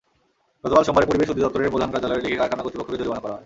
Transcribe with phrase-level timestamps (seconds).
[0.63, 3.39] গতকাল সোমবার পরিবেশ অধিদপ্তরের প্রধান কার্যালয়ে ডেকে কারখানা কর্তৃপক্ষকে জরিমানা করা হয়।